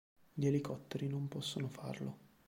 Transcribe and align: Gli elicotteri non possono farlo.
Gli 0.33 0.47
elicotteri 0.47 1.07
non 1.07 1.27
possono 1.27 1.67
farlo. 1.69 2.17